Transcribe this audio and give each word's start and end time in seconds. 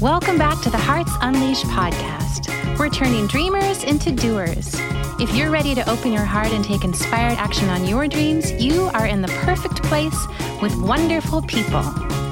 Welcome 0.00 0.38
back 0.38 0.62
to 0.62 0.70
the 0.70 0.78
Hearts 0.78 1.12
Unleashed 1.20 1.66
podcast. 1.66 2.78
We're 2.78 2.88
turning 2.88 3.26
dreamers 3.26 3.84
into 3.84 4.10
doers. 4.10 4.74
If 5.20 5.34
you're 5.34 5.50
ready 5.50 5.74
to 5.74 5.86
open 5.90 6.10
your 6.10 6.24
heart 6.24 6.52
and 6.52 6.64
take 6.64 6.84
inspired 6.84 7.36
action 7.36 7.68
on 7.68 7.84
your 7.84 8.08
dreams, 8.08 8.50
you 8.52 8.84
are 8.94 9.04
in 9.04 9.20
the 9.20 9.28
perfect 9.44 9.82
place 9.82 10.26
with 10.62 10.74
wonderful 10.76 11.42
people. 11.42 11.82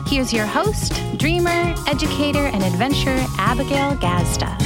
Here's 0.07 0.33
your 0.33 0.47
host, 0.47 0.95
dreamer, 1.19 1.75
educator, 1.87 2.47
and 2.47 2.63
adventurer, 2.63 3.23
Abigail 3.37 3.97
Gazda. 3.97 4.57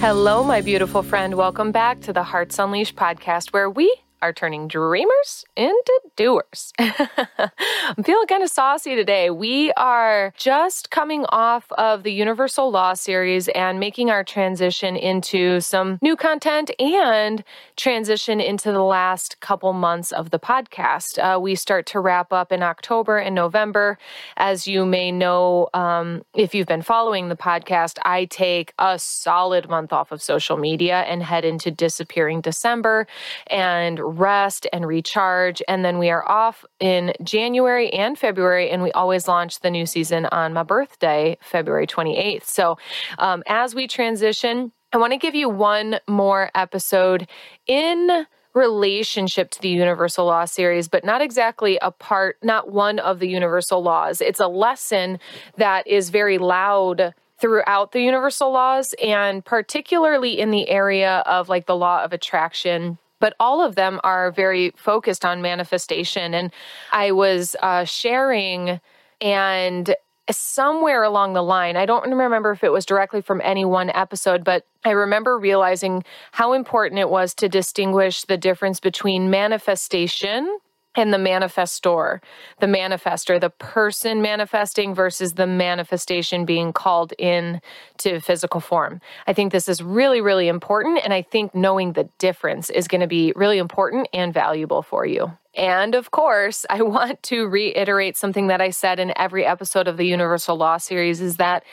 Hello, 0.00 0.42
my 0.42 0.62
beautiful 0.62 1.04
friend. 1.04 1.36
Welcome 1.36 1.70
back 1.70 2.00
to 2.00 2.12
the 2.12 2.24
Hearts 2.24 2.58
Unleashed 2.58 2.96
podcast, 2.96 3.52
where 3.52 3.70
we 3.70 3.94
are 4.26 4.32
turning 4.32 4.66
dreamers 4.66 5.44
into 5.56 6.00
doers. 6.16 6.72
I'm 6.80 8.02
feeling 8.02 8.26
kind 8.26 8.42
of 8.42 8.50
saucy 8.50 8.96
today. 8.96 9.30
We 9.30 9.72
are 9.74 10.32
just 10.36 10.90
coming 10.90 11.24
off 11.28 11.70
of 11.78 12.02
the 12.02 12.12
Universal 12.12 12.72
Law 12.72 12.94
series 12.94 13.46
and 13.48 13.78
making 13.78 14.10
our 14.10 14.24
transition 14.24 14.96
into 14.96 15.60
some 15.60 16.00
new 16.02 16.16
content 16.16 16.72
and 16.80 17.44
transition 17.76 18.40
into 18.40 18.72
the 18.72 18.82
last 18.82 19.38
couple 19.38 19.72
months 19.72 20.10
of 20.10 20.30
the 20.30 20.40
podcast. 20.40 21.18
Uh, 21.18 21.38
we 21.38 21.54
start 21.54 21.86
to 21.86 22.00
wrap 22.00 22.32
up 22.32 22.50
in 22.50 22.64
October 22.64 23.18
and 23.18 23.32
November. 23.32 23.96
As 24.36 24.66
you 24.66 24.84
may 24.84 25.12
know, 25.12 25.68
um, 25.72 26.24
if 26.34 26.52
you've 26.52 26.66
been 26.66 26.82
following 26.82 27.28
the 27.28 27.36
podcast, 27.36 27.98
I 28.04 28.24
take 28.24 28.74
a 28.80 28.98
solid 28.98 29.68
month 29.68 29.92
off 29.92 30.10
of 30.10 30.20
social 30.20 30.56
media 30.56 31.02
and 31.02 31.22
head 31.22 31.44
into 31.44 31.70
disappearing 31.70 32.40
December 32.40 33.06
and 33.46 34.15
rest 34.18 34.66
and 34.72 34.86
recharge. 34.86 35.62
And 35.68 35.84
then 35.84 35.98
we 35.98 36.10
are 36.10 36.28
off 36.28 36.64
in 36.80 37.12
January 37.22 37.92
and 37.92 38.18
February, 38.18 38.70
and 38.70 38.82
we 38.82 38.92
always 38.92 39.28
launch 39.28 39.60
the 39.60 39.70
new 39.70 39.86
season 39.86 40.26
on 40.26 40.52
my 40.52 40.62
birthday, 40.62 41.38
February 41.40 41.86
28th. 41.86 42.44
So 42.44 42.78
um, 43.18 43.42
as 43.46 43.74
we 43.74 43.86
transition, 43.86 44.72
I 44.92 44.98
want 44.98 45.12
to 45.12 45.18
give 45.18 45.34
you 45.34 45.48
one 45.48 45.98
more 46.08 46.50
episode 46.54 47.28
in 47.66 48.26
relationship 48.54 49.50
to 49.50 49.60
the 49.60 49.68
universal 49.68 50.24
law 50.26 50.46
series, 50.46 50.88
but 50.88 51.04
not 51.04 51.20
exactly 51.20 51.78
a 51.82 51.90
part, 51.90 52.38
not 52.42 52.72
one 52.72 52.98
of 52.98 53.18
the 53.18 53.28
universal 53.28 53.82
laws. 53.82 54.20
It's 54.20 54.40
a 54.40 54.48
lesson 54.48 55.18
that 55.58 55.86
is 55.86 56.08
very 56.08 56.38
loud 56.38 57.14
throughout 57.38 57.92
the 57.92 58.00
universal 58.00 58.50
laws 58.50 58.94
and 59.02 59.44
particularly 59.44 60.38
in 60.38 60.50
the 60.50 60.68
area 60.70 61.22
of 61.26 61.50
like 61.50 61.66
the 61.66 61.76
law 61.76 62.02
of 62.02 62.14
attraction 62.14 62.98
but 63.20 63.34
all 63.40 63.62
of 63.62 63.74
them 63.74 64.00
are 64.04 64.30
very 64.30 64.72
focused 64.76 65.24
on 65.24 65.42
manifestation. 65.42 66.34
And 66.34 66.52
I 66.92 67.12
was 67.12 67.56
uh, 67.62 67.84
sharing, 67.84 68.80
and 69.20 69.94
somewhere 70.30 71.02
along 71.02 71.34
the 71.34 71.42
line, 71.42 71.76
I 71.76 71.86
don't 71.86 72.10
remember 72.10 72.50
if 72.50 72.64
it 72.64 72.72
was 72.72 72.84
directly 72.84 73.20
from 73.20 73.40
any 73.44 73.64
one 73.64 73.90
episode, 73.90 74.44
but 74.44 74.66
I 74.84 74.90
remember 74.90 75.38
realizing 75.38 76.04
how 76.32 76.52
important 76.52 77.00
it 77.00 77.10
was 77.10 77.34
to 77.34 77.48
distinguish 77.48 78.22
the 78.22 78.36
difference 78.36 78.80
between 78.80 79.30
manifestation 79.30 80.58
and 80.96 81.12
the 81.12 81.18
manifestor, 81.18 82.20
the 82.60 82.66
manifester, 82.66 83.40
the 83.40 83.50
person 83.50 84.22
manifesting 84.22 84.94
versus 84.94 85.34
the 85.34 85.46
manifestation 85.46 86.44
being 86.44 86.72
called 86.72 87.12
in 87.18 87.60
to 87.98 88.20
physical 88.20 88.60
form. 88.60 89.00
I 89.26 89.32
think 89.32 89.52
this 89.52 89.68
is 89.68 89.82
really, 89.82 90.20
really 90.20 90.48
important. 90.48 91.00
And 91.04 91.12
I 91.12 91.22
think 91.22 91.54
knowing 91.54 91.92
the 91.92 92.08
difference 92.18 92.70
is 92.70 92.88
going 92.88 93.02
to 93.02 93.06
be 93.06 93.32
really 93.36 93.58
important 93.58 94.08
and 94.12 94.32
valuable 94.32 94.82
for 94.82 95.06
you. 95.06 95.32
And 95.54 95.94
of 95.94 96.10
course, 96.10 96.66
I 96.68 96.82
want 96.96 97.22
to 97.24 97.46
reiterate 97.46 98.16
something 98.16 98.48
that 98.48 98.60
I 98.60 98.70
said 98.70 98.98
in 98.98 99.12
every 99.16 99.44
episode 99.44 99.88
of 99.88 99.96
the 99.96 100.06
Universal 100.06 100.56
Law 100.56 100.78
series 100.78 101.20
is 101.20 101.36
that 101.36 101.64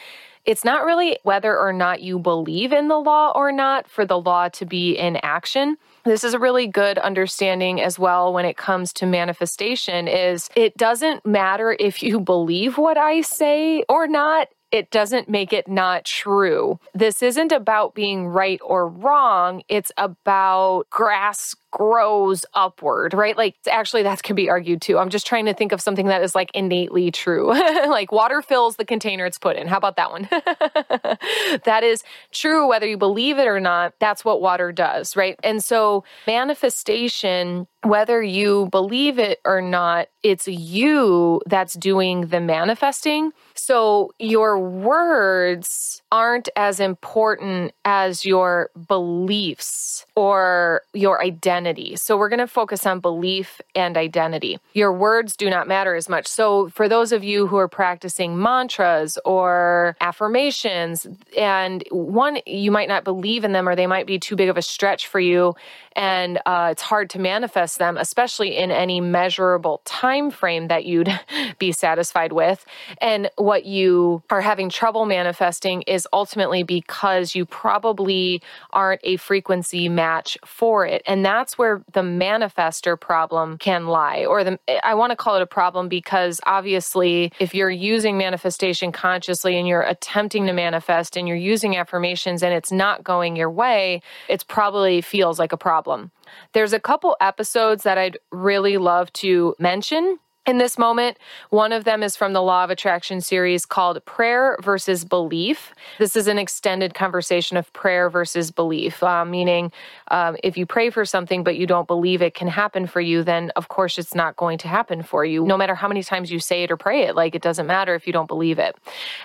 it's 0.46 0.66
not 0.66 0.84
really 0.84 1.18
whether 1.24 1.58
or 1.58 1.72
not 1.72 2.02
you 2.02 2.20
believe 2.20 2.74
in 2.74 2.90
the 2.90 3.00
law 3.00 3.32
or 3.34 3.54
not 3.54 3.90
for 3.90 4.06
the 4.06 4.20
law 4.20 4.50
to 4.50 4.66
be 4.66 4.98
in 4.98 5.18
action 5.24 5.78
this 6.06 6.24
is 6.24 6.34
a 6.34 6.40
really 6.40 6.68
good 6.68 6.98
understanding 6.98 7.82
as 7.82 7.98
well 7.98 8.34
when 8.34 8.46
it 8.46 8.58
comes 8.58 8.94
to 8.94 9.06
manifestation 9.06 10.08
is 10.08 10.50
it 10.56 10.76
doesn't 10.78 11.26
matter 11.26 11.76
if 11.80 12.04
you 12.04 12.20
believe 12.20 12.78
what 12.78 12.98
I 12.98 13.22
say 13.22 13.84
or 13.90 14.08
not 14.08 14.50
it 14.74 14.90
doesn't 14.90 15.30
make 15.30 15.54
it 15.54 15.68
not 15.68 16.04
true. 16.04 16.80
This 16.96 17.22
isn't 17.22 17.52
about 17.52 17.94
being 17.94 18.26
right 18.26 18.60
or 18.64 18.88
wrong. 18.88 19.62
It's 19.70 19.92
about 19.98 20.90
grass 20.90 21.56
grows 21.74 22.46
upward, 22.54 23.16
right? 23.16 23.36
Like 23.36 23.56
actually 23.70 24.04
that 24.04 24.22
can 24.22 24.36
be 24.36 24.48
argued 24.48 24.80
too. 24.80 25.00
I'm 25.00 25.10
just 25.10 25.26
trying 25.26 25.46
to 25.48 25.56
think 25.56 25.72
of 25.72 25.82
something 25.82 26.06
that 26.06 26.22
is 26.22 26.36
like 26.36 26.52
innately 26.54 27.10
true. 27.10 27.48
like 27.90 28.12
water 28.12 28.44
fills 28.44 28.76
the 28.76 28.86
container 28.86 29.26
it's 29.26 29.40
put 29.40 29.56
in. 29.56 29.68
How 29.68 29.78
about 29.78 29.96
that 29.96 30.12
one? 30.12 30.28
that 31.66 31.82
is 31.84 32.04
true 32.32 32.70
whether 32.70 32.86
you 32.86 32.96
believe 32.96 33.40
it 33.40 33.48
or 33.48 33.60
not. 33.60 33.96
That's 34.00 34.24
what 34.24 34.40
water 34.40 34.72
does, 34.72 35.16
right? 35.16 35.36
And 35.44 35.64
so 35.64 36.04
manifestation 36.28 37.66
whether 37.84 38.24
you 38.24 38.68
believe 38.72 39.20
it 39.20 39.40
or 39.46 39.62
not, 39.62 40.08
it's 40.24 40.48
you 40.48 41.42
that's 41.46 41.74
doing 41.74 42.28
the 42.28 42.40
manifesting. 42.40 43.32
So 43.56 44.12
your 44.20 44.58
words 44.58 46.02
aren't 46.12 46.50
as 46.56 46.80
important 46.80 47.74
as 47.84 48.26
your 48.26 48.70
beliefs 48.88 50.06
or 50.16 50.82
your 50.94 51.22
identity. 51.22 51.63
So 51.96 52.18
we're 52.18 52.30
going 52.30 52.40
to 52.40 52.48
focus 52.48 52.86
on 52.86 53.00
belief 53.00 53.62
and 53.76 53.98
identity. 53.98 54.60
Your 54.74 54.94
words 54.94 55.36
do 55.36 55.50
not 55.50 55.68
matter 55.68 55.96
as 55.96 56.10
much. 56.10 56.28
So 56.28 56.70
for 56.70 56.88
those 56.88 57.12
of 57.12 57.24
you 57.24 57.48
who 57.48 57.58
are 57.58 57.68
practicing 57.68 58.42
mantras 58.42 59.18
or 59.26 59.96
affirmations, 60.02 61.08
and 61.38 61.84
one, 61.92 62.40
you 62.46 62.72
might 62.72 62.88
not 62.88 63.04
believe 63.04 63.44
in 63.44 63.52
them 63.52 63.68
or 63.68 63.76
they 63.76 63.88
might 63.88 64.08
be 64.08 64.20
too 64.20 64.36
big 64.36 64.50
of 64.50 64.58
a 64.58 64.62
stretch 64.62 65.08
for 65.08 65.20
you, 65.20 65.56
and 65.96 66.40
uh, 66.46 66.70
it's 66.72 66.82
hard 66.82 67.10
to 67.12 67.20
manifest 67.20 67.78
them, 67.78 67.98
especially 67.98 68.58
in 68.58 68.72
any 68.72 69.00
measurable 69.00 69.82
time 69.86 70.32
frame 70.32 70.68
that 70.68 70.86
you'd 70.86 71.10
be 71.60 71.72
satisfied 71.72 72.32
with. 72.32 72.66
And 73.00 73.30
what 73.38 73.66
you 73.66 74.24
are 74.30 74.42
having 74.42 74.70
trouble 74.70 75.06
manifesting 75.06 75.84
is 75.84 76.08
ultimately 76.12 76.64
because 76.64 77.36
you 77.36 77.46
probably 77.46 78.42
aren't 78.72 79.02
a 79.04 79.18
frequency 79.18 79.90
match 79.90 80.38
for 80.46 80.86
it. 80.86 81.04
And 81.06 81.26
that's 81.26 81.53
where 81.58 81.84
the 81.94 82.02
manifester 82.02 83.00
problem 83.00 83.58
can 83.58 83.88
lie. 83.88 84.26
Or 84.26 84.44
the 84.44 84.60
I 84.84 84.94
want 84.96 85.12
to 85.12 85.16
call 85.16 85.36
it 85.36 85.42
a 85.42 85.48
problem 85.48 85.90
because 85.90 86.40
obviously 86.46 87.32
if 87.40 87.54
you're 87.54 87.70
using 87.70 88.18
manifestation 88.18 88.92
consciously 88.92 89.58
and 89.58 89.68
you're 89.68 89.82
attempting 89.82 90.46
to 90.48 90.54
manifest 90.54 91.18
and 91.18 91.28
you're 91.28 91.38
using 91.38 91.78
affirmations 91.78 92.44
and 92.44 92.54
it's 92.54 92.72
not 92.72 93.04
going 93.04 93.36
your 93.36 93.52
way, 93.52 94.02
it 94.28 94.46
probably 94.48 95.02
feels 95.02 95.40
like 95.40 95.52
a 95.52 95.58
problem. 95.58 96.12
There's 96.54 96.74
a 96.74 96.80
couple 96.80 97.16
episodes 97.22 97.84
that 97.84 97.98
I'd 97.98 98.18
really 98.32 98.78
love 98.78 99.12
to 99.14 99.56
mention 99.60 100.20
in 100.46 100.58
this 100.58 100.78
moment. 100.78 101.18
One 101.50 101.72
of 101.72 101.86
them 101.86 102.04
is 102.04 102.16
from 102.16 102.34
the 102.34 102.42
Law 102.42 102.64
of 102.66 102.70
Attraction 102.70 103.22
series 103.22 103.66
called 103.66 104.04
Prayer 104.06 104.58
versus 104.62 105.06
Belief. 105.06 105.74
This 106.00 106.16
is 106.16 106.28
an 106.28 106.38
extended 106.38 106.94
conversation 106.94 107.56
of 107.56 107.72
prayer 107.72 108.10
versus 108.10 108.52
belief, 108.52 109.02
uh, 109.02 109.24
meaning 109.24 109.72
um, 110.10 110.36
if 110.44 110.58
you 110.58 110.66
pray 110.66 110.90
for 110.90 111.06
something 111.06 111.44
but 111.44 111.56
you 111.56 111.66
don't 111.66 111.88
believe 111.88 112.22
it 112.22 112.34
can 112.34 112.50
happen 112.50 112.88
for 112.88 113.00
you, 113.00 113.24
then 113.24 113.52
of 113.56 113.70
course 113.70 113.98
it's 113.98 114.14
not 114.14 114.36
going 114.36 114.58
to 114.58 114.68
happen 114.68 115.02
for 115.02 115.24
you, 115.24 115.46
no 115.46 115.56
matter 115.56 115.76
how 115.76 115.88
many 115.88 116.04
times 116.04 116.30
you 116.30 116.40
say 116.40 116.64
it 116.64 116.72
or 116.72 116.78
pray 116.78 117.04
it. 117.04 117.16
Like 117.16 117.36
it 117.36 117.42
doesn't 117.42 117.68
matter 117.68 117.96
if 117.96 118.06
you 118.06 118.12
don't 118.12 118.28
believe 118.28 118.60
it. 118.60 118.76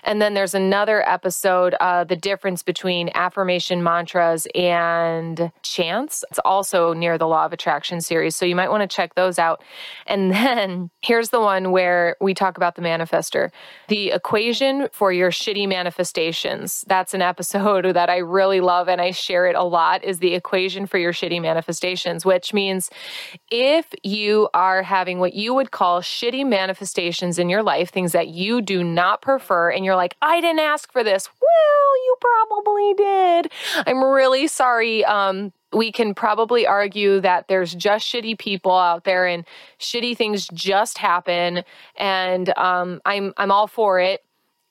And 0.04 0.22
then 0.22 0.34
there's 0.34 0.54
another 0.54 1.06
episode, 1.08 1.74
uh, 1.80 2.04
the 2.04 2.16
difference 2.16 2.62
between 2.62 3.10
affirmation 3.14 3.82
mantras 3.82 4.46
and 4.54 5.50
chants. 5.62 6.24
It's 6.30 6.38
also 6.44 6.92
near 6.92 7.18
the 7.18 7.26
Law 7.26 7.44
of 7.44 7.52
Attraction 7.52 8.00
series. 8.00 8.36
So 8.36 8.46
you 8.46 8.54
might 8.54 8.70
want 8.70 8.88
to 8.88 8.94
check 8.94 9.14
those 9.16 9.38
out. 9.38 9.62
And 10.06 10.30
then 10.30 10.90
Here's 11.08 11.30
the 11.30 11.40
one 11.40 11.70
where 11.70 12.16
we 12.20 12.34
talk 12.34 12.58
about 12.58 12.74
the 12.74 12.82
manifester. 12.82 13.50
The 13.88 14.10
equation 14.10 14.90
for 14.92 15.10
your 15.10 15.30
shitty 15.30 15.66
manifestations. 15.66 16.84
That's 16.86 17.14
an 17.14 17.22
episode 17.22 17.86
that 17.94 18.10
I 18.10 18.18
really 18.18 18.60
love 18.60 18.90
and 18.90 19.00
I 19.00 19.12
share 19.12 19.46
it 19.46 19.56
a 19.56 19.62
lot 19.62 20.04
is 20.04 20.18
the 20.18 20.34
equation 20.34 20.86
for 20.86 20.98
your 20.98 21.14
shitty 21.14 21.40
manifestations, 21.40 22.26
which 22.26 22.52
means 22.52 22.90
if 23.50 23.86
you 24.02 24.50
are 24.52 24.82
having 24.82 25.18
what 25.18 25.32
you 25.32 25.54
would 25.54 25.70
call 25.70 26.02
shitty 26.02 26.46
manifestations 26.46 27.38
in 27.38 27.48
your 27.48 27.62
life, 27.62 27.88
things 27.88 28.12
that 28.12 28.28
you 28.28 28.60
do 28.60 28.84
not 28.84 29.22
prefer 29.22 29.70
and 29.70 29.86
you're 29.86 29.96
like, 29.96 30.14
"I 30.20 30.42
didn't 30.42 30.60
ask 30.60 30.92
for 30.92 31.02
this." 31.02 31.30
Well, 31.40 32.04
you 32.04 32.16
probably 32.20 32.94
did. 32.94 33.52
I'm 33.86 34.04
really 34.04 34.46
sorry 34.46 35.06
um, 35.06 35.54
we 35.72 35.92
can 35.92 36.14
probably 36.14 36.66
argue 36.66 37.20
that 37.20 37.48
there's 37.48 37.74
just 37.74 38.06
shitty 38.06 38.38
people 38.38 38.76
out 38.76 39.04
there 39.04 39.26
and 39.26 39.44
shitty 39.78 40.16
things 40.16 40.48
just 40.52 40.98
happen. 40.98 41.62
And 41.96 42.56
um, 42.56 43.00
I'm 43.04 43.32
I'm 43.36 43.50
all 43.50 43.66
for 43.66 44.00
it 44.00 44.22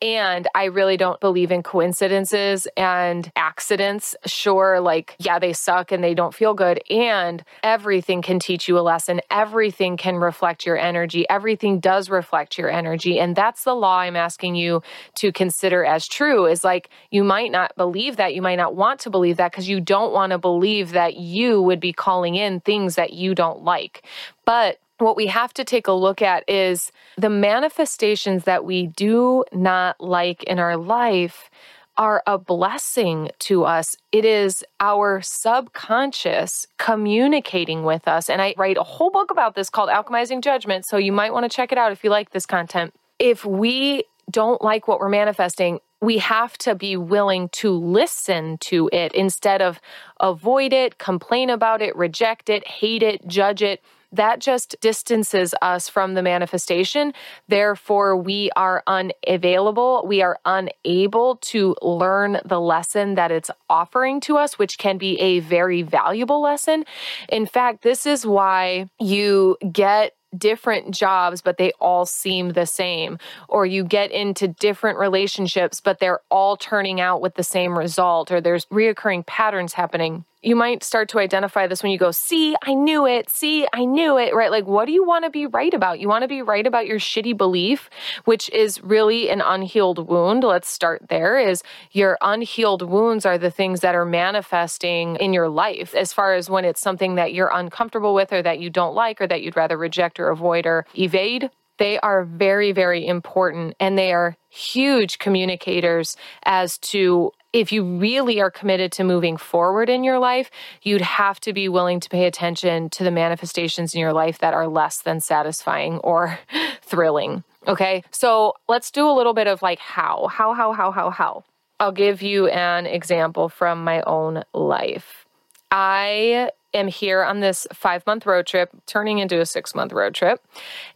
And 0.02 0.48
I 0.54 0.66
really 0.66 0.96
don't 0.96 1.20
believe 1.20 1.52
in 1.52 1.64
coincidences 1.64 2.68
and 2.78 3.32
accidents. 3.36 4.16
Sure, 4.26 4.80
like, 4.80 5.16
yeah, 5.18 5.40
they 5.40 5.54
suck 5.54 5.92
and 5.92 6.04
they 6.04 6.14
don't 6.14 6.36
feel 6.36 6.54
good. 6.54 6.80
And 6.90 7.44
everything 7.64 8.22
can 8.22 8.38
teach 8.40 8.68
you 8.68 8.78
a 8.78 8.82
lesson. 8.82 9.22
Everything 9.32 9.98
can 9.98 10.18
reflect 10.18 10.68
your 10.68 10.78
energy. 10.78 11.28
Everything 11.30 11.80
does 11.80 12.10
reflect 12.12 12.60
your 12.60 12.70
energy. 12.70 13.20
And 13.20 13.36
that's 13.36 13.64
the 13.64 13.74
law 13.74 14.00
I'm 14.00 14.16
asking 14.16 14.56
you 14.56 14.84
to 15.16 15.32
consider 15.32 15.84
as 15.84 16.08
true 16.08 16.46
is 16.46 16.64
like, 16.64 16.90
you 17.10 17.24
might 17.24 17.52
not 17.52 17.76
believe 17.76 18.18
that. 18.18 18.36
You 18.36 18.44
might 18.44 18.56
not 18.58 18.76
want 18.76 19.00
to 19.02 19.10
believe 19.10 19.38
that 19.38 19.52
because 19.52 19.68
you 19.68 19.82
don't 19.82 20.14
want 20.14 20.32
to 20.32 20.38
believe 20.38 20.92
that 20.92 21.16
you 21.16 21.62
would 21.62 21.80
be 21.80 21.94
calling 21.94 22.36
in 22.36 22.60
things 22.60 22.96
that 22.96 23.14
you 23.14 23.34
don't 23.34 23.64
like. 23.64 24.04
But 24.46 24.80
what 25.00 25.16
we 25.16 25.28
have 25.28 25.54
to 25.56 25.64
take 25.64 25.88
a 25.88 25.92
look 25.92 26.22
at 26.22 26.48
is 26.50 26.92
the 27.18 27.30
manifestations 27.30 28.46
that 28.46 28.66
we 28.66 28.88
do 28.88 29.44
not 29.54 30.00
like 30.00 30.44
in 30.44 30.60
our 30.60 30.78
life 30.78 31.50
are 31.98 32.22
a 32.28 32.38
blessing 32.38 33.30
to 33.40 33.64
us. 33.64 33.96
It 34.12 34.24
is 34.24 34.64
our 34.80 35.20
subconscious 35.22 36.68
communicating 36.78 37.84
with 37.84 38.08
us. 38.08 38.30
And 38.30 38.42
I 38.42 38.54
write 38.56 38.78
a 38.78 38.84
whole 38.84 39.10
book 39.10 39.32
about 39.32 39.56
this 39.56 39.70
called 39.70 39.90
Alchemizing 39.90 40.42
Judgment. 40.44 40.86
So 40.86 40.98
you 40.98 41.12
might 41.12 41.34
want 41.34 41.50
to 41.50 41.56
check 41.56 41.72
it 41.72 41.78
out 41.78 41.92
if 41.92 42.04
you 42.04 42.12
like 42.12 42.32
this 42.32 42.46
content. 42.46 42.94
If 43.18 43.44
we 43.46 44.04
don't 44.30 44.62
like 44.62 44.88
what 44.88 45.00
we're 45.00 45.10
manifesting, 45.10 45.80
we 46.00 46.20
have 46.20 46.56
to 46.60 46.76
be 46.76 46.96
willing 46.96 47.50
to 47.50 47.72
listen 47.72 48.60
to 48.60 48.88
it 48.94 49.12
instead 49.14 49.64
of 49.64 49.80
avoid 50.20 50.74
it, 50.74 51.00
complain 51.00 51.50
about 51.50 51.82
it, 51.82 51.96
reject 51.96 52.50
it, 52.50 52.68
hate 52.68 53.02
it, 53.02 53.26
judge 53.28 53.64
it 53.64 53.82
that 54.12 54.40
just 54.40 54.76
distances 54.82 55.54
us 55.62 55.90
from 55.90 56.14
the 56.14 56.22
manifestation. 56.22 57.14
Therefore, 57.48 58.16
we 58.16 58.50
are 58.56 58.84
unavailable. 58.88 60.04
We 60.08 60.22
are 60.22 60.40
unable 60.46 61.38
to 61.38 61.76
learn 61.82 62.40
the 62.46 62.60
lesson 62.60 63.16
that 63.16 63.32
it's 63.32 63.52
offering 63.70 64.22
to 64.22 64.38
us, 64.38 64.58
which 64.58 64.78
can 64.78 64.98
be 64.98 65.20
a 65.20 65.40
very 65.40 65.82
valuable 65.82 66.42
lesson. 66.42 66.86
In 67.30 67.46
fact, 67.46 67.84
this 67.84 68.06
is 68.06 68.26
why 68.26 68.90
you 69.00 69.58
get 69.72 70.14
different 70.38 70.94
jobs, 70.94 71.42
but 71.42 71.58
they 71.58 71.72
all 71.80 72.06
seem 72.06 72.50
the 72.50 72.66
same. 72.66 73.18
Or 73.48 73.66
you 73.66 73.84
get 73.84 74.12
into 74.12 74.48
different 74.48 75.00
relationships, 75.00 75.80
but 75.82 76.00
they're 76.00 76.20
all 76.30 76.58
turning 76.58 77.00
out 77.00 77.22
with 77.22 77.36
the 77.36 77.44
same 77.44 77.78
result, 77.78 78.32
or 78.32 78.42
there's 78.42 78.66
reoccurring 78.66 79.26
patterns 79.26 79.74
happening 79.74 80.26
you 80.42 80.56
might 80.56 80.84
start 80.84 81.10
to 81.10 81.20
identify 81.20 81.68
this 81.68 81.82
when 81.82 81.92
you 81.92 81.98
go, 81.98 82.12
see, 82.12 82.56
I 82.62 82.74
knew 82.74 83.08
it. 83.08 83.30
See, 83.30 83.68
I 83.74 83.86
knew 83.86 84.18
it, 84.18 84.36
right? 84.36 84.52
Like, 84.52 84.68
what 84.68 84.86
do 84.86 84.92
you 84.92 85.04
want 85.04 85.26
to 85.26 85.32
be 85.32 85.46
right 85.48 85.74
about? 85.74 86.00
You 86.00 86.08
want 86.08 86.22
to 86.24 86.28
be 86.28 86.42
right 86.42 86.66
about 86.66 86.86
your 86.86 87.00
shitty 87.00 87.36
belief, 87.36 87.90
which 88.26 88.50
is 88.50 88.82
really 88.84 89.30
an 89.30 89.42
unhealed 89.42 90.08
wound. 90.08 90.44
Let's 90.44 90.70
start 90.70 91.08
there 91.10 91.40
is 91.40 91.64
your 91.92 92.18
unhealed 92.22 92.84
wounds 92.84 93.26
are 93.26 93.38
the 93.38 93.52
things 93.52 93.82
that 93.82 93.96
are 93.96 94.06
manifesting 94.06 95.16
in 95.18 95.34
your 95.34 95.50
life 95.50 95.96
as 95.96 96.14
far 96.14 96.34
as 96.36 96.50
when 96.50 96.66
it's 96.66 96.82
something 96.82 97.16
that 97.16 97.34
you're 97.34 97.52
uncomfortable 97.54 98.14
with 98.14 98.32
or 98.32 98.42
that 98.44 98.60
you 98.60 98.70
don't 98.70 98.96
like 98.96 99.20
or 99.20 99.28
that 99.28 99.42
you'd 99.42 99.58
rather 99.58 99.78
reject 99.78 100.20
or 100.20 100.30
avoid 100.30 100.66
or 100.66 100.86
evade. 100.96 101.50
They 101.78 102.00
are 102.00 102.24
very, 102.24 102.72
very 102.72 103.06
important 103.06 103.76
and 103.80 103.98
they 103.98 104.12
are 104.12 104.36
huge 104.50 105.20
communicators 105.20 106.16
as 106.44 106.78
to 106.80 107.32
if 107.54 107.72
you 107.72 107.84
really 107.84 108.40
are 108.40 108.52
committed 108.52 108.92
to 108.94 109.04
moving 109.04 109.38
forward 109.38 109.90
in 109.90 110.04
your 110.04 110.20
life, 110.20 110.50
you'd 110.82 111.02
have 111.02 111.40
to 111.42 111.54
be 111.54 111.70
willing 111.70 112.00
to 112.00 112.10
pay 112.10 112.26
attention 112.26 112.90
to 112.92 113.04
the 113.04 113.12
manifestations 113.12 113.94
in 113.94 114.00
your 114.00 114.14
life 114.14 114.40
that 114.40 114.54
are 114.54 114.68
less 114.68 115.02
than 115.02 115.20
satisfying 115.20 115.98
or 116.00 116.40
thrilling. 116.82 117.44
Okay. 117.68 118.04
So 118.12 118.54
let's 118.68 118.92
do 118.92 119.10
a 119.10 119.12
little 119.12 119.34
bit 119.34 119.48
of 119.48 119.62
like 119.62 119.80
how, 119.80 120.28
how, 120.28 120.54
how, 120.54 120.74
how, 120.74 120.92
how, 120.92 121.10
how. 121.10 121.44
I'll 121.80 121.92
give 121.92 122.22
you 122.22 122.48
an 122.48 122.86
example 122.86 123.50
from 123.50 123.84
my 123.84 124.02
own 124.02 124.44
life. 124.54 125.26
I 125.70 126.52
am 126.74 126.88
here 126.88 127.24
on 127.24 127.40
this 127.40 127.68
five 127.74 128.06
month 128.06 128.26
road 128.26 128.46
trip, 128.46 128.70
turning 128.86 129.20
into 129.20 129.40
a 129.40 129.46
six 129.46 129.74
month 129.76 129.94
road 129.94 130.14
trip. 130.14 130.44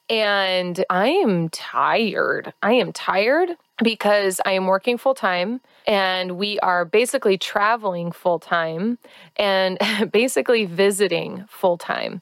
And 0.09 0.83
I 0.89 1.09
am 1.09 1.49
tired. 1.49 2.53
I 2.61 2.73
am 2.73 2.91
tired 2.93 3.51
because 3.83 4.39
I 4.45 4.51
am 4.51 4.67
working 4.67 4.97
full 4.97 5.15
time 5.15 5.61
and 5.87 6.37
we 6.37 6.59
are 6.59 6.85
basically 6.85 7.37
traveling 7.37 8.11
full 8.11 8.39
time 8.39 8.97
and 9.37 9.77
basically 10.11 10.65
visiting 10.65 11.45
full 11.49 11.77
time. 11.77 12.21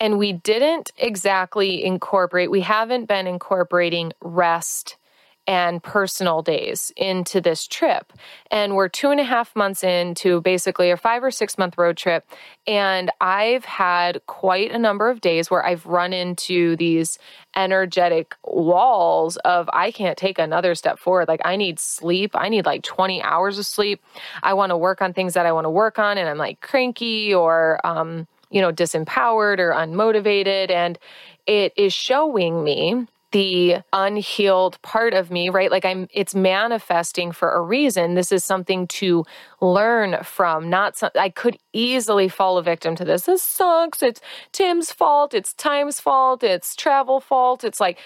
And 0.00 0.18
we 0.18 0.32
didn't 0.32 0.92
exactly 0.96 1.84
incorporate, 1.84 2.50
we 2.50 2.60
haven't 2.60 3.06
been 3.06 3.26
incorporating 3.26 4.12
rest 4.20 4.96
and 5.48 5.82
personal 5.82 6.42
days 6.42 6.92
into 6.94 7.40
this 7.40 7.66
trip. 7.66 8.12
And 8.50 8.76
we're 8.76 8.90
two 8.90 9.08
and 9.08 9.18
a 9.18 9.24
half 9.24 9.56
months 9.56 9.82
into 9.82 10.42
basically 10.42 10.90
a 10.90 10.96
five 10.98 11.24
or 11.24 11.30
six 11.30 11.56
month 11.56 11.78
road 11.78 11.96
trip. 11.96 12.28
And 12.66 13.10
I've 13.22 13.64
had 13.64 14.20
quite 14.26 14.70
a 14.70 14.78
number 14.78 15.08
of 15.08 15.22
days 15.22 15.50
where 15.50 15.64
I've 15.64 15.86
run 15.86 16.12
into 16.12 16.76
these 16.76 17.18
energetic 17.56 18.34
walls 18.44 19.38
of 19.38 19.70
I 19.72 19.90
can't 19.90 20.18
take 20.18 20.38
another 20.38 20.74
step 20.74 20.98
forward. 20.98 21.28
Like 21.28 21.40
I 21.46 21.56
need 21.56 21.80
sleep. 21.80 22.32
I 22.34 22.50
need 22.50 22.66
like 22.66 22.82
20 22.82 23.22
hours 23.22 23.58
of 23.58 23.64
sleep. 23.64 24.04
I 24.42 24.52
want 24.52 24.68
to 24.68 24.76
work 24.76 25.00
on 25.00 25.14
things 25.14 25.32
that 25.32 25.46
I 25.46 25.52
want 25.52 25.64
to 25.64 25.70
work 25.70 25.98
on. 25.98 26.18
And 26.18 26.28
I'm 26.28 26.38
like 26.38 26.60
cranky 26.60 27.32
or, 27.32 27.80
um, 27.86 28.28
you 28.50 28.60
know, 28.60 28.70
disempowered 28.70 29.60
or 29.60 29.72
unmotivated. 29.72 30.70
And 30.70 30.98
it 31.46 31.72
is 31.74 31.94
showing 31.94 32.62
me 32.62 33.06
the 33.32 33.76
unhealed 33.92 34.80
part 34.82 35.12
of 35.12 35.30
me, 35.30 35.48
right? 35.50 35.70
Like 35.70 35.84
I'm 35.84 36.08
it's 36.12 36.34
manifesting 36.34 37.32
for 37.32 37.52
a 37.52 37.60
reason. 37.60 38.14
This 38.14 38.32
is 38.32 38.44
something 38.44 38.86
to 38.88 39.24
learn 39.60 40.22
from, 40.22 40.70
not 40.70 40.96
some, 40.96 41.10
I 41.14 41.28
could 41.28 41.58
easily 41.72 42.28
fall 42.28 42.58
a 42.58 42.62
victim 42.62 42.96
to 42.96 43.04
this. 43.04 43.22
This 43.22 43.42
sucks. 43.42 44.02
It's 44.02 44.20
Tim's 44.52 44.92
fault, 44.92 45.34
it's 45.34 45.52
time's 45.52 46.00
fault, 46.00 46.42
it's 46.42 46.74
travel 46.74 47.20
fault. 47.20 47.64
It's 47.64 47.80
like 47.80 47.98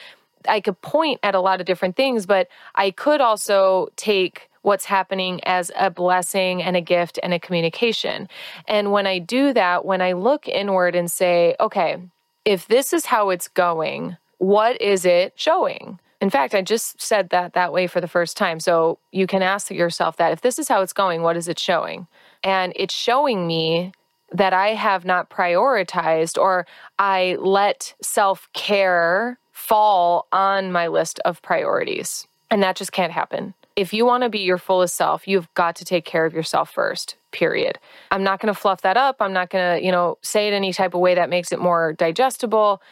I 0.49 0.61
could 0.61 0.81
point 0.81 1.21
at 1.23 1.35
a 1.35 1.41
lot 1.41 1.61
of 1.61 1.67
different 1.67 1.97
things, 1.97 2.27
but 2.27 2.49
I 2.75 2.91
could 2.91 3.21
also 3.21 3.89
take 3.97 4.49
what's 4.63 4.85
happening 4.85 5.41
as 5.45 5.71
a 5.77 5.91
blessing 5.91 6.63
and 6.63 6.77
a 6.77 6.81
gift 6.81 7.19
and 7.23 7.35
a 7.35 7.39
communication. 7.39 8.29
And 8.67 8.93
when 8.93 9.07
I 9.07 9.19
do 9.19 9.53
that, 9.53 9.85
when 9.85 10.01
I 10.01 10.13
look 10.13 10.49
inward 10.49 10.95
and 10.95 11.11
say, 11.11 11.57
okay, 11.61 11.99
if 12.45 12.67
this 12.67 12.93
is 12.93 13.07
how 13.07 13.31
it's 13.31 13.49
going, 13.49 14.17
what 14.43 14.83
is 14.83 15.05
it 15.05 15.35
showing? 15.37 16.01
In 16.21 16.29
fact, 16.29 16.53
I 16.53 16.63
just 16.63 17.01
said 17.01 17.31
that 17.31 17.53
that 17.53 17.73
way 17.73 17.87
for 17.87 18.01
the 18.01 18.09
first 18.09 18.37
time. 18.37 18.59
So 18.59 18.99
you 19.13 19.29
can 19.29 19.41
ask 19.41 19.71
yourself 19.71 20.17
that 20.17 20.33
if 20.33 20.41
this 20.41 20.59
is 20.59 20.67
how 20.67 20.83
it's 20.83 20.93
going, 20.93 21.23
what 21.23 21.37
is 21.37 21.47
it 21.47 21.61
showing? 21.61 22.09
And 22.43 22.73
it's 22.75 22.93
showing 22.93 23.47
me 23.47 23.93
that 24.33 24.53
I 24.53 24.71
have 24.71 25.05
not 25.05 25.31
prioritized 25.31 26.39
or 26.39 26.67
I 26.99 27.37
let 27.39 27.95
self 28.03 28.49
care 28.53 29.39
fall 29.53 30.27
on 30.33 30.73
my 30.73 30.89
list 30.89 31.21
of 31.25 31.41
priorities. 31.43 32.27
And 32.51 32.65
that 32.65 32.75
just 32.75 32.91
can't 32.91 33.13
happen. 33.13 33.55
If 33.77 33.95
you 33.95 34.05
want 34.05 34.25
to 34.25 34.29
be 34.29 34.41
your 34.41 34.59
fullest 34.59 34.97
self, 34.97 35.29
you've 35.29 35.53
got 35.55 35.77
to 35.77 35.85
take 35.85 36.05
care 36.05 36.27
of 36.27 36.35
yourself 36.35 36.69
first, 36.69 37.15
period. 37.31 37.79
I'm 38.11 38.25
not 38.25 38.41
going 38.41 38.53
to 38.53 38.61
fluff 38.61 38.83
that 38.83 38.97
up. 38.97 39.17
I'm 39.21 39.33
not 39.33 39.51
going 39.51 39.79
to, 39.79 39.87
you 39.87 39.93
know, 39.93 40.19
say 40.21 40.49
it 40.49 40.53
any 40.53 40.73
type 40.73 40.95
of 40.95 41.01
way 41.01 41.15
that 41.15 41.31
makes 41.31 41.53
it 41.53 41.61
more 41.61 41.93
digestible 41.93 42.83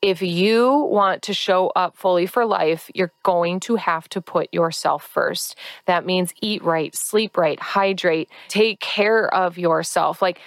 if 0.00 0.22
you 0.22 0.72
want 0.90 1.22
to 1.22 1.34
show 1.34 1.72
up 1.74 1.96
fully 1.96 2.26
for 2.26 2.46
life, 2.46 2.90
you're 2.94 3.12
going 3.24 3.58
to 3.60 3.76
have 3.76 4.08
to 4.10 4.20
put 4.20 4.52
yourself 4.52 5.04
first. 5.04 5.56
That 5.86 6.06
means 6.06 6.32
eat 6.40 6.62
right, 6.62 6.94
sleep 6.94 7.36
right, 7.36 7.58
hydrate, 7.58 8.30
take 8.48 8.80
care 8.80 9.32
of 9.34 9.58
yourself. 9.58 10.22
Like, 10.22 10.40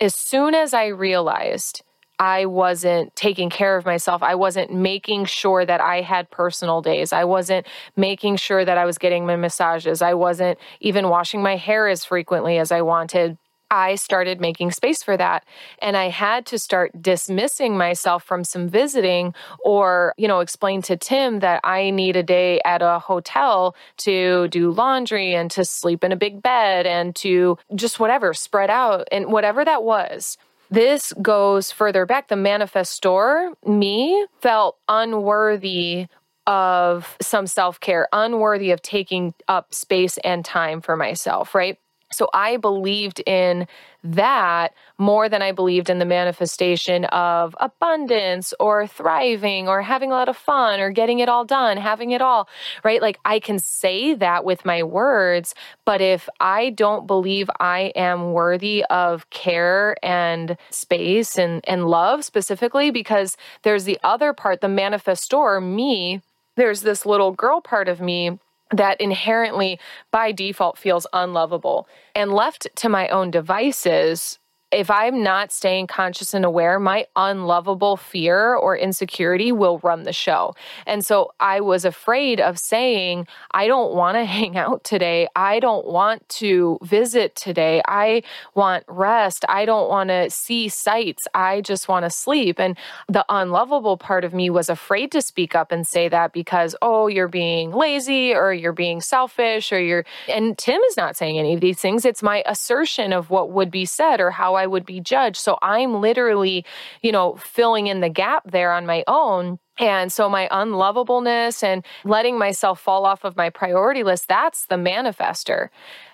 as 0.00 0.14
soon 0.14 0.54
as 0.54 0.74
I 0.74 0.86
realized 0.86 1.82
I 2.18 2.46
wasn't 2.46 3.14
taking 3.14 3.50
care 3.50 3.76
of 3.76 3.86
myself, 3.86 4.22
I 4.24 4.34
wasn't 4.34 4.72
making 4.72 5.26
sure 5.26 5.64
that 5.64 5.80
I 5.80 6.00
had 6.00 6.30
personal 6.30 6.82
days, 6.82 7.12
I 7.12 7.22
wasn't 7.22 7.66
making 7.96 8.36
sure 8.36 8.64
that 8.64 8.78
I 8.78 8.84
was 8.84 8.98
getting 8.98 9.26
my 9.26 9.36
massages, 9.36 10.02
I 10.02 10.14
wasn't 10.14 10.58
even 10.80 11.08
washing 11.08 11.42
my 11.42 11.56
hair 11.56 11.86
as 11.86 12.04
frequently 12.04 12.58
as 12.58 12.72
I 12.72 12.82
wanted 12.82 13.38
I 13.70 13.96
started 13.96 14.40
making 14.40 14.70
space 14.72 15.02
for 15.02 15.16
that. 15.16 15.44
And 15.80 15.96
I 15.96 16.08
had 16.08 16.46
to 16.46 16.58
start 16.58 17.02
dismissing 17.02 17.76
myself 17.76 18.24
from 18.24 18.44
some 18.44 18.68
visiting 18.68 19.34
or, 19.64 20.14
you 20.16 20.28
know, 20.28 20.40
explain 20.40 20.82
to 20.82 20.96
Tim 20.96 21.40
that 21.40 21.60
I 21.64 21.90
need 21.90 22.16
a 22.16 22.22
day 22.22 22.60
at 22.64 22.82
a 22.82 22.98
hotel 22.98 23.74
to 23.98 24.48
do 24.48 24.70
laundry 24.70 25.34
and 25.34 25.50
to 25.52 25.64
sleep 25.64 26.04
in 26.04 26.12
a 26.12 26.16
big 26.16 26.42
bed 26.42 26.86
and 26.86 27.14
to 27.16 27.58
just 27.74 28.00
whatever, 28.00 28.34
spread 28.34 28.70
out 28.70 29.08
and 29.12 29.32
whatever 29.32 29.64
that 29.64 29.82
was. 29.82 30.38
This 30.70 31.12
goes 31.22 31.72
further 31.72 32.04
back. 32.04 32.28
The 32.28 32.34
manifestor, 32.34 33.54
me, 33.66 34.26
felt 34.40 34.76
unworthy 34.88 36.08
of 36.46 37.16
some 37.20 37.46
self 37.46 37.80
care, 37.80 38.08
unworthy 38.12 38.70
of 38.70 38.82
taking 38.82 39.34
up 39.48 39.72
space 39.72 40.18
and 40.18 40.44
time 40.44 40.80
for 40.80 40.96
myself, 40.96 41.54
right? 41.54 41.78
So 42.10 42.28
I 42.32 42.56
believed 42.56 43.20
in 43.26 43.66
that 44.02 44.72
more 44.96 45.28
than 45.28 45.42
I 45.42 45.52
believed 45.52 45.90
in 45.90 45.98
the 45.98 46.04
manifestation 46.04 47.04
of 47.06 47.54
abundance 47.60 48.54
or 48.58 48.86
thriving 48.86 49.68
or 49.68 49.82
having 49.82 50.10
a 50.10 50.14
lot 50.14 50.28
of 50.28 50.36
fun 50.36 50.80
or 50.80 50.90
getting 50.90 51.18
it 51.18 51.28
all 51.28 51.44
done, 51.44 51.76
having 51.76 52.12
it 52.12 52.22
all, 52.22 52.48
right? 52.82 53.02
Like 53.02 53.18
I 53.24 53.40
can 53.40 53.58
say 53.58 54.14
that 54.14 54.44
with 54.44 54.64
my 54.64 54.82
words, 54.82 55.54
but 55.84 56.00
if 56.00 56.28
I 56.40 56.70
don't 56.70 57.06
believe 57.06 57.50
I 57.60 57.92
am 57.94 58.32
worthy 58.32 58.84
of 58.86 59.28
care 59.30 59.96
and 60.02 60.56
space 60.70 61.36
and, 61.36 61.62
and 61.68 61.88
love 61.88 62.24
specifically, 62.24 62.90
because 62.90 63.36
there's 63.62 63.84
the 63.84 63.98
other 64.02 64.32
part, 64.32 64.60
the 64.60 64.68
manifestor, 64.68 65.62
me, 65.62 66.22
there's 66.56 66.80
this 66.80 67.04
little 67.04 67.32
girl 67.32 67.60
part 67.60 67.88
of 67.88 68.00
me 68.00 68.38
that 68.70 69.00
inherently 69.00 69.78
by 70.10 70.32
default 70.32 70.78
feels 70.78 71.06
unlovable. 71.12 71.88
And 72.14 72.32
left 72.32 72.66
to 72.76 72.88
my 72.88 73.08
own 73.08 73.30
devices, 73.30 74.38
if 74.70 74.90
I'm 74.90 75.22
not 75.22 75.50
staying 75.50 75.86
conscious 75.86 76.34
and 76.34 76.44
aware, 76.44 76.78
my 76.78 77.06
unlovable 77.16 77.96
fear 77.96 78.54
or 78.54 78.76
insecurity 78.76 79.50
will 79.50 79.78
run 79.78 80.02
the 80.02 80.12
show. 80.12 80.54
And 80.86 81.04
so 81.04 81.32
I 81.40 81.60
was 81.60 81.86
afraid 81.86 82.38
of 82.38 82.58
saying, 82.58 83.26
I 83.52 83.66
don't 83.66 83.94
want 83.94 84.16
to 84.16 84.24
hang 84.38 84.58
out 84.58 84.84
today. 84.84 85.26
I 85.34 85.58
don't 85.60 85.86
want 85.86 86.28
to 86.40 86.78
visit 86.82 87.34
today. 87.34 87.80
I 87.88 88.22
want 88.54 88.84
rest. 88.88 89.46
I 89.48 89.64
don't 89.64 89.88
want 89.88 90.10
to 90.10 90.28
see 90.28 90.68
sights. 90.68 91.26
I 91.34 91.62
just 91.62 91.88
want 91.88 92.04
to 92.04 92.10
sleep. 92.10 92.60
And 92.60 92.76
the 93.08 93.24
unlovable 93.30 93.96
part 93.96 94.24
of 94.24 94.34
me 94.34 94.50
was 94.50 94.68
afraid 94.68 95.10
to 95.12 95.22
speak 95.22 95.54
up 95.54 95.72
and 95.72 95.86
say 95.86 96.08
that 96.08 96.34
because, 96.34 96.76
oh, 96.82 97.06
you're 97.06 97.28
being 97.28 97.72
lazy 97.72 98.34
or 98.34 98.52
you're 98.52 98.72
being 98.72 99.00
selfish 99.00 99.72
or 99.72 99.80
you're, 99.80 100.04
and 100.28 100.58
Tim 100.58 100.80
is 100.82 100.96
not 100.96 101.16
saying 101.16 101.38
any 101.38 101.54
of 101.54 101.60
these 101.60 101.78
things. 101.78 102.04
It's 102.04 102.22
my 102.22 102.42
assertion 102.44 103.14
of 103.14 103.30
what 103.30 103.50
would 103.50 103.70
be 103.70 103.86
said 103.86 104.20
or 104.20 104.30
how 104.30 104.57
I 104.58 104.66
would 104.66 104.84
be 104.84 105.00
judged. 105.00 105.38
So 105.38 105.58
I'm 105.62 106.00
literally, 106.00 106.64
you 107.02 107.12
know, 107.12 107.36
filling 107.36 107.86
in 107.86 108.00
the 108.00 108.10
gap 108.10 108.42
there 108.50 108.72
on 108.72 108.86
my 108.86 109.04
own. 109.06 109.58
And 109.78 110.12
so 110.12 110.28
my 110.28 110.48
unlovableness 110.50 111.62
and 111.62 111.84
letting 112.04 112.38
myself 112.38 112.80
fall 112.80 113.06
off 113.06 113.24
of 113.24 113.36
my 113.36 113.48
priority 113.50 114.02
list, 114.02 114.28
that's 114.28 114.66
the 114.66 114.74
manifester. 114.74 115.68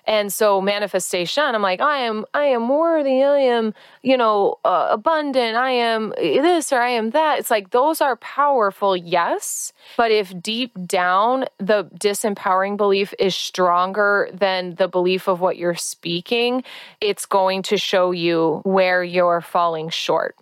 And 0.07 0.31
so 0.31 0.61
manifestation, 0.61 1.43
I'm 1.43 1.63
like, 1.63 1.81
I 1.81 1.97
am, 1.97 2.25
I 2.35 2.45
am 2.45 2.69
worthy. 2.69 3.23
I 3.23 3.39
am, 3.39 3.73
you 4.03 4.17
know, 4.17 4.59
uh, 4.63 4.89
abundant. 4.91 5.55
I 5.55 5.71
am 5.71 6.13
this 6.17 6.71
or 6.71 6.79
I 6.79 6.89
am 6.89 7.09
that. 7.11 7.39
It's 7.39 7.49
like 7.49 7.71
those 7.71 8.01
are 8.01 8.15
powerful, 8.17 8.95
yes. 8.95 9.73
But 9.97 10.11
if 10.11 10.39
deep 10.41 10.71
down 10.85 11.45
the 11.57 11.85
disempowering 11.99 12.77
belief 12.77 13.15
is 13.17 13.35
stronger 13.35 14.29
than 14.31 14.75
the 14.75 14.87
belief 14.87 15.27
of 15.27 15.41
what 15.41 15.57
you're 15.57 15.73
speaking, 15.73 16.63
it's 17.01 17.25
going 17.25 17.63
to 17.63 17.77
show 17.77 18.11
you 18.11 18.61
where 18.63 19.03
you're 19.03 19.41
falling 19.41 19.89
short. 19.89 20.35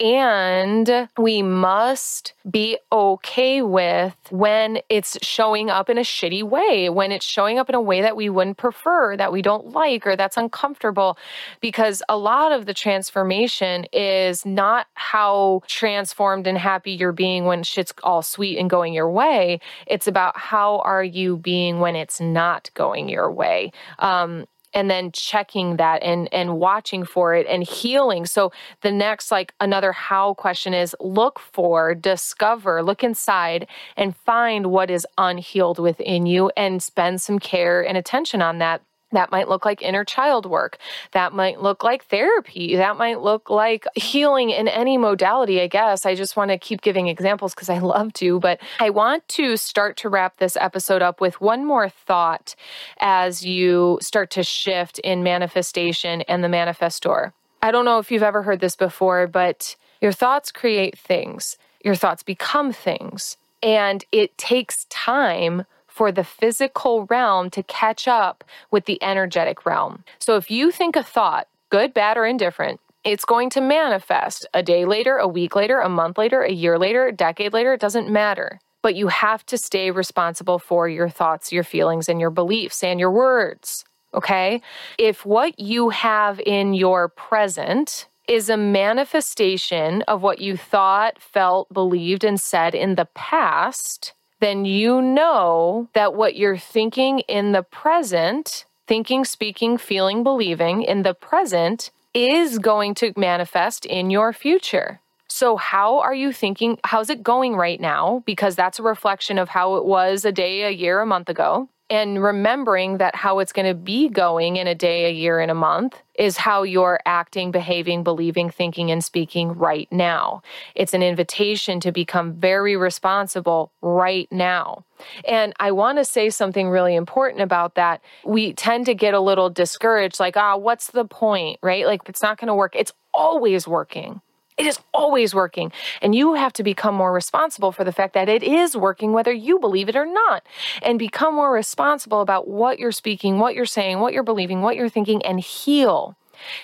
And 0.00 1.08
we 1.16 1.40
must 1.40 2.32
be 2.50 2.78
okay 2.90 3.62
with 3.62 4.16
when 4.30 4.80
it's 4.88 5.16
showing 5.22 5.70
up 5.70 5.88
in 5.88 5.98
a 5.98 6.02
shitty 6.02 6.42
way, 6.42 6.90
when 6.90 7.12
it's 7.12 7.24
showing 7.24 7.60
up 7.60 7.68
in 7.68 7.76
a 7.76 7.80
way 7.80 8.00
that 8.02 8.16
we 8.16 8.28
wouldn't 8.28 8.56
prefer, 8.56 9.16
that 9.16 9.32
we 9.32 9.40
don't 9.40 9.68
like, 9.68 10.04
or 10.04 10.16
that's 10.16 10.36
uncomfortable. 10.36 11.16
Because 11.60 12.02
a 12.08 12.16
lot 12.16 12.50
of 12.50 12.66
the 12.66 12.74
transformation 12.74 13.86
is 13.92 14.44
not 14.44 14.88
how 14.94 15.62
transformed 15.68 16.48
and 16.48 16.58
happy 16.58 16.92
you're 16.92 17.12
being 17.12 17.44
when 17.44 17.62
shit's 17.62 17.92
all 18.02 18.22
sweet 18.22 18.58
and 18.58 18.68
going 18.68 18.94
your 18.94 19.10
way. 19.10 19.60
It's 19.86 20.08
about 20.08 20.36
how 20.36 20.78
are 20.80 21.04
you 21.04 21.36
being 21.36 21.78
when 21.78 21.94
it's 21.94 22.20
not 22.20 22.68
going 22.74 23.08
your 23.08 23.30
way. 23.30 23.70
Um, 24.00 24.46
and 24.74 24.90
then 24.90 25.12
checking 25.12 25.76
that 25.76 26.02
and 26.02 26.28
and 26.32 26.58
watching 26.58 27.04
for 27.04 27.34
it 27.34 27.46
and 27.46 27.62
healing. 27.62 28.26
So 28.26 28.52
the 28.82 28.92
next 28.92 29.30
like 29.30 29.54
another 29.60 29.92
how 29.92 30.34
question 30.34 30.74
is 30.74 30.94
look 31.00 31.38
for 31.38 31.94
discover 31.94 32.82
look 32.82 33.02
inside 33.04 33.66
and 33.96 34.16
find 34.16 34.66
what 34.66 34.90
is 34.90 35.06
unhealed 35.18 35.78
within 35.78 36.26
you 36.26 36.50
and 36.56 36.82
spend 36.82 37.22
some 37.22 37.38
care 37.38 37.86
and 37.86 37.96
attention 37.96 38.42
on 38.42 38.58
that 38.58 38.82
that 39.14 39.30
might 39.30 39.48
look 39.48 39.64
like 39.64 39.82
inner 39.82 40.04
child 40.04 40.46
work. 40.46 40.78
That 41.12 41.32
might 41.32 41.60
look 41.60 41.82
like 41.82 42.04
therapy. 42.06 42.76
That 42.76 42.96
might 42.96 43.20
look 43.20 43.50
like 43.50 43.86
healing 43.94 44.50
in 44.50 44.68
any 44.68 44.98
modality, 44.98 45.60
I 45.60 45.66
guess. 45.66 46.04
I 46.04 46.14
just 46.14 46.36
want 46.36 46.50
to 46.50 46.58
keep 46.58 46.82
giving 46.82 47.08
examples 47.08 47.54
because 47.54 47.70
I 47.70 47.78
love 47.78 48.12
to. 48.14 48.38
But 48.40 48.60
I 48.80 48.90
want 48.90 49.26
to 49.28 49.56
start 49.56 49.96
to 49.98 50.08
wrap 50.08 50.38
this 50.38 50.56
episode 50.56 51.02
up 51.02 51.20
with 51.20 51.40
one 51.40 51.64
more 51.64 51.88
thought 51.88 52.54
as 52.98 53.44
you 53.44 53.98
start 54.02 54.30
to 54.32 54.42
shift 54.42 54.98
in 55.00 55.22
manifestation 55.22 56.22
and 56.22 56.44
the 56.44 56.48
manifestor. 56.48 57.32
I 57.62 57.70
don't 57.70 57.84
know 57.86 57.98
if 57.98 58.10
you've 58.10 58.22
ever 58.22 58.42
heard 58.42 58.60
this 58.60 58.76
before, 58.76 59.26
but 59.26 59.76
your 60.00 60.12
thoughts 60.12 60.52
create 60.52 60.98
things, 60.98 61.56
your 61.82 61.94
thoughts 61.94 62.22
become 62.22 62.72
things. 62.72 63.38
And 63.62 64.04
it 64.12 64.36
takes 64.36 64.84
time 64.90 65.64
for 65.94 66.10
the 66.10 66.24
physical 66.24 67.06
realm 67.06 67.48
to 67.48 67.62
catch 67.62 68.08
up 68.08 68.42
with 68.72 68.86
the 68.86 69.00
energetic 69.00 69.64
realm. 69.64 70.02
So 70.18 70.34
if 70.34 70.50
you 70.50 70.72
think 70.72 70.96
a 70.96 71.04
thought, 71.04 71.46
good, 71.70 71.94
bad, 71.94 72.16
or 72.16 72.26
indifferent, 72.26 72.80
it's 73.04 73.24
going 73.24 73.48
to 73.50 73.60
manifest 73.60 74.44
a 74.52 74.60
day 74.60 74.84
later, 74.86 75.18
a 75.18 75.28
week 75.28 75.54
later, 75.54 75.78
a 75.78 75.88
month 75.88 76.18
later, 76.18 76.42
a 76.42 76.50
year 76.50 76.80
later, 76.80 77.06
a 77.06 77.12
decade 77.12 77.52
later, 77.52 77.72
it 77.74 77.80
doesn't 77.80 78.10
matter. 78.10 78.58
But 78.82 78.96
you 78.96 79.06
have 79.06 79.46
to 79.46 79.56
stay 79.56 79.92
responsible 79.92 80.58
for 80.58 80.88
your 80.88 81.08
thoughts, 81.08 81.52
your 81.52 81.62
feelings, 81.62 82.08
and 82.08 82.18
your 82.18 82.30
beliefs 82.30 82.82
and 82.82 82.98
your 82.98 83.12
words. 83.12 83.84
Okay? 84.14 84.62
If 84.98 85.24
what 85.24 85.60
you 85.60 85.90
have 85.90 86.40
in 86.40 86.74
your 86.74 87.08
present 87.08 88.08
is 88.26 88.50
a 88.50 88.56
manifestation 88.56 90.02
of 90.02 90.22
what 90.22 90.40
you 90.40 90.56
thought, 90.56 91.20
felt, 91.20 91.72
believed, 91.72 92.24
and 92.24 92.40
said 92.40 92.74
in 92.74 92.96
the 92.96 93.06
past, 93.14 94.12
then 94.44 94.66
you 94.66 95.00
know 95.00 95.88
that 95.94 96.12
what 96.12 96.36
you're 96.36 96.58
thinking 96.58 97.20
in 97.20 97.52
the 97.52 97.62
present, 97.62 98.66
thinking, 98.86 99.24
speaking, 99.24 99.78
feeling, 99.78 100.22
believing 100.22 100.82
in 100.82 101.02
the 101.02 101.14
present, 101.14 101.90
is 102.12 102.58
going 102.58 102.94
to 102.94 103.14
manifest 103.16 103.86
in 103.86 104.10
your 104.10 104.34
future. 104.34 105.00
So, 105.28 105.56
how 105.56 105.98
are 106.00 106.14
you 106.14 106.30
thinking? 106.30 106.78
How's 106.84 107.08
it 107.08 107.22
going 107.22 107.56
right 107.56 107.80
now? 107.80 108.22
Because 108.26 108.54
that's 108.54 108.78
a 108.78 108.82
reflection 108.82 109.38
of 109.38 109.48
how 109.48 109.76
it 109.76 109.86
was 109.86 110.26
a 110.26 110.30
day, 110.30 110.64
a 110.64 110.70
year, 110.70 111.00
a 111.00 111.06
month 111.06 111.30
ago 111.30 111.70
and 111.90 112.22
remembering 112.22 112.98
that 112.98 113.14
how 113.14 113.40
it's 113.40 113.52
going 113.52 113.66
to 113.66 113.74
be 113.74 114.08
going 114.08 114.56
in 114.56 114.66
a 114.66 114.74
day, 114.74 115.04
a 115.04 115.10
year, 115.10 115.40
in 115.40 115.50
a 115.50 115.54
month 115.54 116.02
is 116.18 116.38
how 116.38 116.62
you're 116.62 117.00
acting, 117.04 117.50
behaving, 117.50 118.02
believing, 118.02 118.48
thinking, 118.48 118.90
and 118.90 119.04
speaking 119.04 119.52
right 119.52 119.88
now. 119.90 120.42
It's 120.74 120.94
an 120.94 121.02
invitation 121.02 121.80
to 121.80 121.92
become 121.92 122.32
very 122.32 122.76
responsible 122.76 123.70
right 123.82 124.28
now. 124.30 124.84
And 125.28 125.52
I 125.60 125.72
want 125.72 125.98
to 125.98 126.04
say 126.04 126.30
something 126.30 126.70
really 126.70 126.94
important 126.94 127.42
about 127.42 127.74
that. 127.74 128.00
We 128.24 128.54
tend 128.54 128.86
to 128.86 128.94
get 128.94 129.12
a 129.12 129.20
little 129.20 129.50
discouraged, 129.50 130.20
like, 130.20 130.36
ah, 130.36 130.54
oh, 130.54 130.56
what's 130.56 130.88
the 130.88 131.04
point, 131.04 131.58
right? 131.62 131.84
Like, 131.84 132.02
it's 132.06 132.22
not 132.22 132.38
going 132.38 132.48
to 132.48 132.54
work. 132.54 132.74
It's 132.74 132.92
always 133.12 133.68
working. 133.68 134.22
It 134.56 134.66
is 134.66 134.78
always 134.92 135.34
working. 135.34 135.72
And 136.00 136.14
you 136.14 136.34
have 136.34 136.52
to 136.54 136.62
become 136.62 136.94
more 136.94 137.12
responsible 137.12 137.72
for 137.72 137.82
the 137.82 137.92
fact 137.92 138.14
that 138.14 138.28
it 138.28 138.42
is 138.42 138.76
working, 138.76 139.12
whether 139.12 139.32
you 139.32 139.58
believe 139.58 139.88
it 139.88 139.96
or 139.96 140.06
not, 140.06 140.44
and 140.80 140.98
become 140.98 141.34
more 141.34 141.52
responsible 141.52 142.20
about 142.20 142.46
what 142.46 142.78
you're 142.78 142.92
speaking, 142.92 143.38
what 143.38 143.54
you're 143.54 143.66
saying, 143.66 143.98
what 143.98 144.12
you're 144.12 144.22
believing, 144.22 144.62
what 144.62 144.76
you're 144.76 144.88
thinking, 144.88 145.24
and 145.24 145.40
heal. 145.40 146.16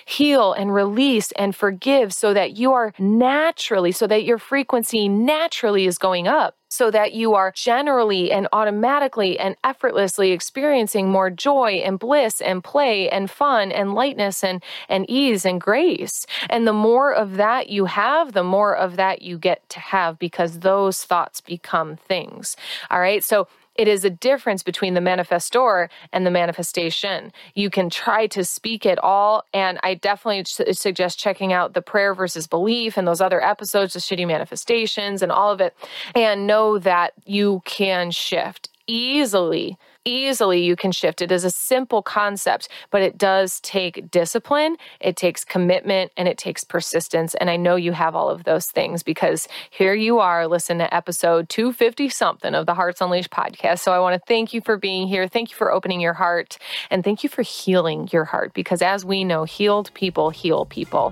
Heal 0.05 0.53
and 0.53 0.73
release 0.73 1.31
and 1.33 1.55
forgive 1.55 2.13
so 2.13 2.33
that 2.33 2.57
you 2.57 2.73
are 2.73 2.93
naturally, 2.99 3.91
so 3.91 4.05
that 4.07 4.23
your 4.23 4.37
frequency 4.37 5.07
naturally 5.07 5.85
is 5.85 5.97
going 5.97 6.27
up 6.27 6.55
so 6.71 6.89
that 6.89 7.11
you 7.11 7.33
are 7.33 7.51
generally 7.53 8.31
and 8.31 8.47
automatically 8.53 9.37
and 9.37 9.57
effortlessly 9.61 10.31
experiencing 10.31 11.09
more 11.09 11.29
joy 11.29 11.81
and 11.83 11.99
bliss 11.99 12.39
and 12.39 12.63
play 12.63 13.09
and 13.09 13.29
fun 13.29 13.73
and 13.73 13.93
lightness 13.93 14.41
and, 14.41 14.63
and 14.87 15.05
ease 15.09 15.45
and 15.45 15.59
grace. 15.59 16.25
And 16.49 16.65
the 16.65 16.73
more 16.73 17.13
of 17.13 17.35
that 17.35 17.69
you 17.69 17.85
have, 17.85 18.31
the 18.31 18.43
more 18.43 18.73
of 18.73 18.95
that 18.95 19.21
you 19.21 19.37
get 19.37 19.67
to 19.69 19.81
have 19.81 20.17
because 20.17 20.59
those 20.59 21.03
thoughts 21.03 21.41
become 21.41 21.97
things. 21.97 22.55
All 22.89 23.01
right. 23.01 23.21
So 23.21 23.49
it 23.81 23.87
is 23.87 24.05
a 24.05 24.11
difference 24.11 24.61
between 24.61 24.93
the 24.93 24.99
manifestor 24.99 25.89
and 26.13 26.23
the 26.23 26.29
manifestation. 26.29 27.33
You 27.55 27.71
can 27.71 27.89
try 27.89 28.27
to 28.27 28.45
speak 28.45 28.85
it 28.85 28.99
all. 28.99 29.43
And 29.55 29.79
I 29.81 29.95
definitely 29.95 30.43
suggest 30.73 31.17
checking 31.17 31.51
out 31.51 31.73
the 31.73 31.81
prayer 31.81 32.13
versus 32.13 32.45
belief 32.45 32.95
and 32.95 33.07
those 33.07 33.21
other 33.21 33.43
episodes, 33.43 33.93
the 33.93 33.99
shitty 33.99 34.27
manifestations 34.27 35.23
and 35.23 35.31
all 35.31 35.51
of 35.51 35.61
it, 35.61 35.75
and 36.13 36.45
know 36.45 36.77
that 36.77 37.13
you 37.25 37.63
can 37.65 38.11
shift 38.11 38.69
easily 38.85 39.79
easily 40.05 40.63
you 40.63 40.75
can 40.75 40.91
shift. 40.91 41.21
It 41.21 41.31
is 41.31 41.43
a 41.43 41.51
simple 41.51 42.01
concept, 42.01 42.69
but 42.89 43.01
it 43.01 43.17
does 43.17 43.59
take 43.61 44.09
discipline, 44.09 44.77
it 44.99 45.15
takes 45.15 45.43
commitment, 45.43 46.11
and 46.17 46.27
it 46.27 46.37
takes 46.37 46.63
persistence. 46.63 47.35
And 47.35 47.49
I 47.49 47.57
know 47.57 47.75
you 47.75 47.91
have 47.91 48.15
all 48.15 48.29
of 48.29 48.43
those 48.43 48.67
things 48.67 49.03
because 49.03 49.47
here 49.69 49.93
you 49.93 50.19
are, 50.19 50.47
listen 50.47 50.77
to 50.79 50.93
episode 50.93 51.49
250 51.49 52.09
something 52.09 52.55
of 52.55 52.65
the 52.65 52.73
Hearts 52.73 53.01
Unleashed 53.01 53.31
podcast. 53.31 53.79
So 53.79 53.91
I 53.91 53.99
want 53.99 54.13
to 54.19 54.25
thank 54.27 54.53
you 54.53 54.61
for 54.61 54.77
being 54.77 55.07
here. 55.07 55.27
Thank 55.27 55.51
you 55.51 55.55
for 55.55 55.71
opening 55.71 56.01
your 56.01 56.13
heart 56.13 56.57
and 56.89 57.03
thank 57.03 57.23
you 57.23 57.29
for 57.29 57.41
healing 57.41 58.09
your 58.11 58.25
heart 58.25 58.53
because 58.53 58.81
as 58.81 59.05
we 59.05 59.23
know, 59.23 59.43
healed 59.43 59.93
people 59.93 60.29
heal 60.29 60.65
people. 60.65 61.11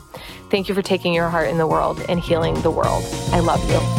Thank 0.49 0.69
you 0.69 0.75
for 0.75 0.81
taking 0.81 1.13
your 1.13 1.29
heart 1.29 1.49
in 1.49 1.57
the 1.57 1.67
world 1.67 2.03
and 2.09 2.19
healing 2.19 2.59
the 2.61 2.71
world. 2.71 3.03
I 3.31 3.39
love 3.39 3.63
you. 3.69 3.98